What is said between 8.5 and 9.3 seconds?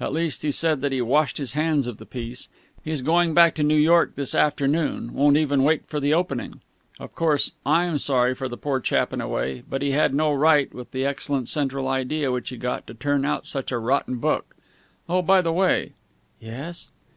poor chap in a